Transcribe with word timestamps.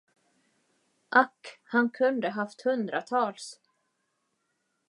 Ack, 1.11 1.59
han 1.73 1.89
kunde 1.89 2.29
haft 2.31 2.61
hundratals. 2.61 3.59